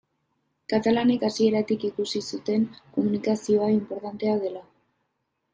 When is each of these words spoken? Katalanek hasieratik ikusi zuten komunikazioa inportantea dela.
Katalanek 0.71 1.25
hasieratik 1.27 1.85
ikusi 1.91 2.21
zuten 2.31 2.65
komunikazioa 2.97 3.71
inportantea 3.77 4.37
dela. 4.49 4.65